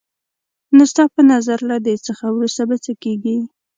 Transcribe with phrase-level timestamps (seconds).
[0.75, 3.37] نو ستا په نظر له دې څخه وروسته به څه کېږي؟